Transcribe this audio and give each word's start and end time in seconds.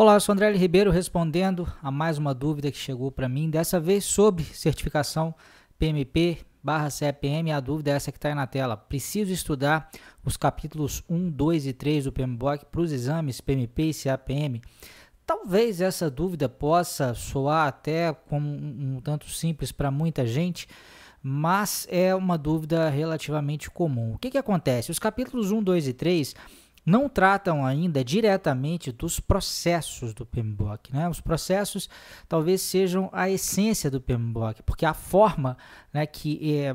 Olá, 0.00 0.14
eu 0.14 0.20
sou 0.20 0.32
André. 0.32 0.52
Ribeiro 0.52 0.92
respondendo 0.92 1.66
a 1.82 1.90
mais 1.90 2.18
uma 2.18 2.32
dúvida 2.32 2.70
que 2.70 2.78
chegou 2.78 3.10
para 3.10 3.28
mim, 3.28 3.50
dessa 3.50 3.80
vez 3.80 4.04
sobre 4.04 4.44
certificação 4.44 5.34
PMP 5.76 6.38
barra 6.62 6.88
CPM. 6.88 7.50
A 7.50 7.58
dúvida 7.58 7.90
é 7.90 7.94
essa 7.94 8.12
que 8.12 8.16
está 8.16 8.28
aí 8.28 8.34
na 8.36 8.46
tela. 8.46 8.76
Preciso 8.76 9.32
estudar 9.32 9.90
os 10.24 10.36
capítulos 10.36 11.02
1, 11.10 11.30
2 11.30 11.66
e 11.66 11.72
3 11.72 12.04
do 12.04 12.12
PMBOK 12.12 12.66
para 12.66 12.80
os 12.80 12.92
exames 12.92 13.40
PMP 13.40 13.90
e 13.90 13.92
CAPM? 13.92 14.62
Talvez 15.26 15.80
essa 15.80 16.08
dúvida 16.08 16.48
possa 16.48 17.12
soar 17.12 17.66
até 17.66 18.12
como 18.12 18.48
um, 18.48 18.98
um 18.98 19.00
tanto 19.00 19.28
simples 19.28 19.72
para 19.72 19.90
muita 19.90 20.24
gente, 20.24 20.68
mas 21.20 21.88
é 21.90 22.14
uma 22.14 22.38
dúvida 22.38 22.88
relativamente 22.88 23.68
comum. 23.68 24.14
O 24.14 24.18
que, 24.18 24.30
que 24.30 24.38
acontece? 24.38 24.92
Os 24.92 25.00
capítulos 25.00 25.50
1, 25.50 25.60
2 25.60 25.88
e 25.88 25.92
3 25.92 26.36
não 26.88 27.08
tratam 27.08 27.64
ainda 27.64 28.02
diretamente 28.02 28.90
dos 28.90 29.20
processos 29.20 30.14
do 30.14 30.24
PMBOK. 30.24 30.92
Né? 30.92 31.08
Os 31.08 31.20
processos 31.20 31.88
talvez 32.28 32.62
sejam 32.62 33.10
a 33.12 33.28
essência 33.28 33.90
do 33.90 34.00
PMBOK, 34.00 34.62
porque 34.62 34.86
a 34.86 34.94
forma 34.94 35.56
né, 35.92 36.06
que 36.06 36.58
é, 36.58 36.74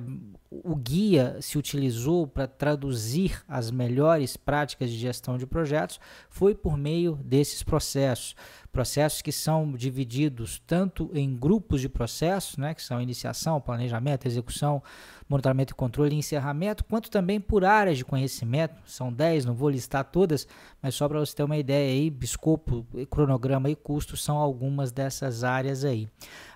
o 0.63 0.75
guia 0.75 1.37
se 1.41 1.57
utilizou 1.57 2.27
para 2.27 2.47
traduzir 2.47 3.41
as 3.47 3.71
melhores 3.71 4.35
práticas 4.35 4.89
de 4.89 4.97
gestão 4.97 5.37
de 5.37 5.45
projetos 5.47 5.99
foi 6.29 6.53
por 6.53 6.77
meio 6.77 7.15
desses 7.23 7.63
processos. 7.63 8.35
Processos 8.71 9.21
que 9.21 9.31
são 9.31 9.71
divididos 9.71 10.61
tanto 10.65 11.09
em 11.13 11.35
grupos 11.35 11.81
de 11.81 11.87
processos, 11.87 12.57
né, 12.57 12.73
que 12.73 12.81
são 12.81 13.01
iniciação, 13.01 13.61
planejamento, 13.61 14.27
execução, 14.27 14.81
monitoramento 15.29 15.73
e 15.73 15.75
controle 15.75 16.15
e 16.15 16.19
encerramento, 16.19 16.83
quanto 16.83 17.09
também 17.09 17.39
por 17.39 17.63
áreas 17.63 17.97
de 17.97 18.05
conhecimento. 18.05 18.75
São 18.85 19.11
10, 19.11 19.45
não 19.45 19.53
vou 19.53 19.69
listar 19.69 20.03
todas, 20.05 20.47
mas 20.81 20.95
só 20.95 21.07
para 21.07 21.19
você 21.19 21.35
ter 21.35 21.43
uma 21.43 21.57
ideia 21.57 21.91
aí, 21.91 22.15
escopo, 22.21 22.85
cronograma 23.09 23.69
e 23.69 23.75
custo 23.75 24.17
são 24.17 24.37
algumas 24.37 24.91
dessas 24.91 25.43
áreas 25.43 25.85
aí. 25.85 26.07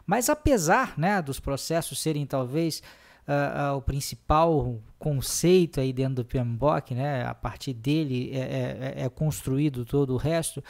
Mas 0.06 0.30
apesar 0.30 0.98
né, 0.98 1.22
dos 1.22 1.40
processos 1.40 2.00
serem 2.00 2.26
talvez 2.26 2.82
uh, 3.28 3.74
uh, 3.74 3.78
o 3.78 3.82
principal 3.82 4.80
conceito 4.98 5.80
aí 5.80 5.92
dentro 5.94 6.16
do 6.16 6.26
PMBOK, 6.26 6.96
né, 6.96 7.26
a 7.26 7.36
partir 7.36 7.74
dele 7.74 8.32
é, 8.34 8.94
é, 9.00 9.06
é 9.06 9.10
construído 9.10 9.86
todo 9.86 10.14
o 10.14 10.18
resto, 10.18 10.64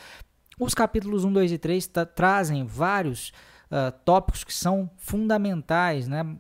os 0.60 0.74
capítulos 0.74 1.24
1, 1.24 1.34
2 1.34 1.52
e 1.52 1.58
3 1.58 1.90
trazem 2.16 2.66
vários 2.66 3.30
uh, 3.72 3.92
tópicos 4.04 4.44
que 4.44 4.54
são 4.54 4.90
fundamentais, 4.98 6.08
né? 6.08 6.36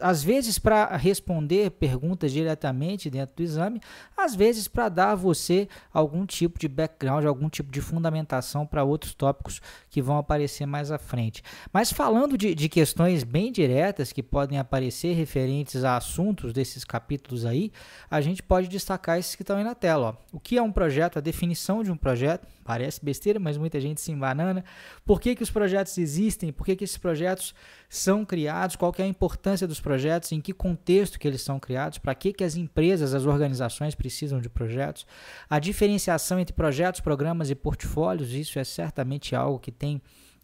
Às 0.00 0.22
vezes 0.22 0.58
para 0.58 0.96
responder 0.96 1.70
perguntas 1.72 2.32
diretamente 2.32 3.10
dentro 3.10 3.36
do 3.36 3.42
exame, 3.42 3.80
às 4.16 4.34
vezes 4.34 4.68
para 4.68 4.88
dar 4.88 5.12
a 5.12 5.14
você 5.14 5.68
algum 5.92 6.26
tipo 6.26 6.58
de 6.58 6.68
background, 6.68 7.24
algum 7.24 7.48
tipo 7.48 7.70
de 7.70 7.80
fundamentação 7.80 8.66
para 8.66 8.84
outros 8.84 9.14
tópicos 9.14 9.60
que 9.90 10.02
vão 10.02 10.18
aparecer 10.18 10.66
mais 10.66 10.90
à 10.90 10.98
frente. 10.98 11.42
Mas 11.72 11.92
falando 11.92 12.36
de, 12.36 12.54
de 12.54 12.68
questões 12.68 13.24
bem 13.24 13.52
diretas 13.52 14.12
que 14.12 14.22
podem 14.22 14.58
aparecer 14.58 15.14
referentes 15.14 15.84
a 15.84 15.96
assuntos 15.96 16.52
desses 16.52 16.84
capítulos 16.84 17.44
aí, 17.44 17.72
a 18.10 18.20
gente 18.20 18.42
pode 18.42 18.68
destacar 18.68 19.18
esses 19.18 19.34
que 19.34 19.42
estão 19.42 19.56
aí 19.56 19.64
na 19.64 19.74
tela. 19.74 20.18
Ó. 20.32 20.36
O 20.36 20.40
que 20.40 20.56
é 20.56 20.62
um 20.62 20.72
projeto? 20.72 21.18
A 21.18 21.20
definição 21.20 21.82
de 21.82 21.90
um 21.90 21.96
projeto. 21.96 22.46
Parece 22.64 23.02
besteira, 23.02 23.40
mas 23.40 23.56
muita 23.56 23.80
gente 23.80 24.00
se 24.00 24.12
embanana. 24.12 24.62
Por 25.04 25.20
que, 25.20 25.34
que 25.34 25.42
os 25.42 25.50
projetos 25.50 25.96
existem? 25.96 26.52
Por 26.52 26.66
que, 26.66 26.76
que 26.76 26.84
esses 26.84 26.98
projetos 26.98 27.54
são 27.88 28.24
criados? 28.24 28.76
Qual 28.76 28.92
que 28.92 29.00
é 29.00 29.06
a 29.06 29.08
importância 29.08 29.66
dos 29.66 29.77
projetos? 29.80 30.32
Em 30.32 30.40
que 30.40 30.52
contexto 30.52 31.18
que 31.18 31.26
eles 31.26 31.42
são 31.42 31.58
criados? 31.58 31.98
Para 31.98 32.14
que, 32.14 32.32
que 32.32 32.44
as 32.44 32.56
empresas, 32.56 33.14
as 33.14 33.26
organizações 33.26 33.94
precisam 33.94 34.40
de 34.40 34.48
projetos? 34.48 35.06
A 35.48 35.58
diferenciação 35.58 36.38
entre 36.38 36.54
projetos, 36.54 37.00
programas 37.00 37.50
e 37.50 37.54
portfólios, 37.54 38.32
isso 38.32 38.58
é 38.58 38.64
certamente 38.64 39.34
algo 39.34 39.58
que 39.58 39.72
tem 39.72 40.00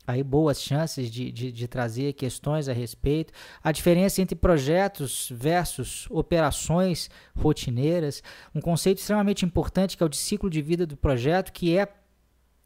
aí 0.07 0.23
boas 0.23 0.61
chances 0.61 1.11
de, 1.11 1.33
de, 1.33 1.51
de, 1.51 1.67
trazer 1.67 2.13
questões 2.13 2.69
a 2.69 2.73
respeito. 2.73 3.33
A 3.63 3.73
diferença 3.73 4.21
entre 4.21 4.37
projetos 4.37 5.33
versus 5.35 6.07
operações 6.11 7.09
rotineiras, 7.35 8.23
um 8.55 8.61
conceito 8.61 8.99
extremamente 8.99 9.45
importante 9.45 9.97
que 9.97 10.03
é 10.03 10.07
o 10.07 10.09
de 10.09 10.17
ciclo 10.17 10.51
de 10.51 10.61
vida 10.61 10.87
do 10.87 10.97
projeto, 10.97 11.53
que 11.53 11.77
é 11.77 11.89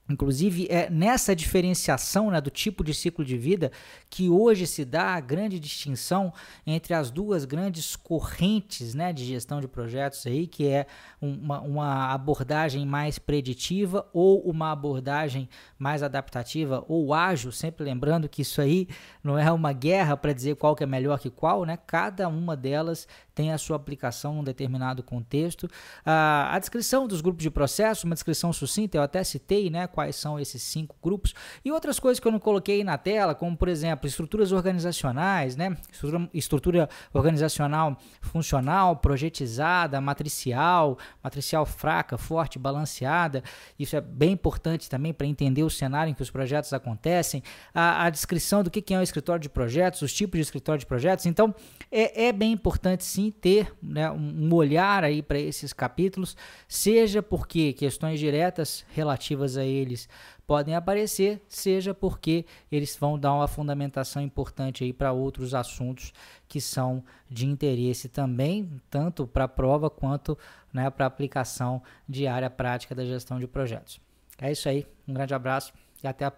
Inclusive, 0.09 0.67
é 0.71 0.89
nessa 0.89 1.37
diferenciação 1.37 2.31
né, 2.31 2.41
do 2.41 2.51
tipo 2.51 2.83
de 2.83 2.95
ciclo 2.95 3.25
de 3.25 3.37
vida 3.37 3.71
que 4.09 4.31
hoje 4.31 4.67
se 4.67 4.85
dá 4.85 5.15
a 5.15 5.21
grande 5.21 5.61
distinção 5.61 6.33
entre 6.67 6.95
as 6.95 7.11
duas 7.11 7.45
grandes 7.45 7.95
correntes 7.95 8.95
né, 8.95 9.13
de 9.13 9.25
gestão 9.25 9.61
de 9.61 9.69
projetos, 9.69 10.27
aí, 10.27 10.47
que 10.47 10.67
é 10.67 10.87
uma, 11.21 11.61
uma 11.61 12.13
abordagem 12.13 12.87
mais 12.87 13.19
preditiva 13.19 14.09
ou 14.13 14.41
uma 14.41 14.73
abordagem 14.73 15.49
mais 15.79 16.03
adaptativa 16.03 16.83
ou 16.89 17.13
ágil, 17.13 17.53
sempre 17.53 17.85
lembrando 17.85 18.29
que 18.29 18.43
isso 18.43 18.63
aí 18.63 18.89
não 19.23 19.39
é 19.39 19.53
uma 19.53 19.73
guerra 19.73 20.17
para 20.17 20.33
dizer 20.33 20.57
qual 20.57 20.75
que 20.75 20.83
é 20.83 20.87
melhor 20.87 21.19
que 21.19 21.29
qual, 21.29 21.65
né? 21.65 21.77
cada 21.87 22.29
uma 22.29 22.57
delas 22.57 23.07
tem 23.39 23.53
a 23.53 23.59
sua 23.59 23.77
aplicação 23.77 24.35
num 24.35 24.43
determinado 24.43 25.01
contexto. 25.01 25.71
Ah, 26.05 26.49
a 26.53 26.59
descrição 26.59 27.07
dos 27.07 27.21
grupos 27.21 27.45
de 27.45 27.51
processo, 27.53 28.05
uma 28.05 28.15
descrição 28.17 28.53
sucinta, 28.53 28.97
eu 28.97 29.03
até 29.03 29.23
citei 29.23 29.71
né, 29.71 29.87
quais 29.87 30.17
são 30.17 30.41
esses 30.41 30.61
cinco 30.61 30.97
grupos, 31.01 31.33
e 31.65 31.71
outras 31.71 32.01
coisas 32.01 32.19
que 32.19 32.27
eu 32.27 32.33
não 32.33 32.41
coloquei 32.41 32.83
na 32.83 32.99
tela, 32.99 33.37
como 33.37 33.57
por 33.57 33.69
exemplo, 33.69 34.09
estruturas 34.09 34.51
organizacionais, 34.51 35.55
né, 35.55 35.77
estrutura, 35.93 36.29
estrutura 36.35 36.89
organizacional 37.15 37.97
funcional, 38.21 38.97
projetizada, 38.97 40.01
matricial, 40.01 40.99
matricial 41.23 41.65
fraca, 41.65 42.19
forte, 42.19 42.59
balanceada. 42.59 43.45
Isso 43.79 43.95
é 43.95 44.01
bem 44.01 44.33
importante 44.33 44.91
também 44.91 45.13
para 45.13 45.29
entender 45.29 45.63
o 45.63 45.71
cenário 45.71 46.11
em 46.11 46.15
que 46.15 46.23
os 46.23 46.31
projetos 46.31 46.73
acontecem, 46.73 47.41
a, 47.73 48.07
a 48.07 48.11
descrição 48.11 48.65
do 48.65 48.71
que, 48.71 48.83
que 48.83 48.95
é 48.95 48.99
um 48.99 49.03
escritório 49.03 49.41
de 49.41 49.49
projetos, 49.49 50.03
os 50.03 50.13
tipos 50.13 50.39
de 50.39 50.43
escritório 50.43 50.81
de 50.81 50.87
projetos. 50.87 51.25
Então, 51.25 51.55
é, 51.89 52.27
é 52.27 52.33
bem 52.33 52.51
importante 52.51 53.05
sim 53.05 53.28
ter 53.31 53.75
né, 53.83 54.11
um 54.11 54.53
olhar 54.55 55.05
aí 55.05 55.23
para 55.23 55.39
esses 55.39 55.73
capítulos, 55.73 56.37
seja 56.67 57.23
porque 57.23 57.73
questões 57.73 58.19
diretas 58.19 58.85
relativas 58.91 59.57
a 59.57 59.65
eles 59.65 60.09
podem 60.47 60.75
aparecer, 60.75 61.43
seja 61.47 61.93
porque 61.93 62.47
eles 62.73 62.97
vão 62.97 63.19
dar 63.19 63.35
uma 63.35 63.47
fundamentação 63.47 64.23
importante 64.23 64.83
aí 64.83 64.93
para 64.93 65.13
outros 65.13 65.55
assuntos 65.55 66.13
que 66.49 66.61
são 66.61 67.05
de 67.31 67.47
interesse 67.47 68.09
também, 68.09 68.81
tanto 68.89 69.27
para 69.27 69.45
a 69.45 69.49
prova 69.49 69.91
quanto 69.91 70.39
né, 70.73 70.89
para 70.89 71.05
a 71.05 71.09
aplicação 71.09 71.83
de 72.09 72.27
área 72.27 72.49
prática 72.49 72.95
da 72.95 73.05
gestão 73.05 73.39
de 73.39 73.47
projetos. 73.47 74.01
É 74.41 74.51
isso 74.51 74.69
aí, 74.69 74.87
um 75.07 75.13
grande 75.13 75.35
abraço 75.35 75.73
e 76.03 76.07
até 76.07 76.25
a 76.25 76.27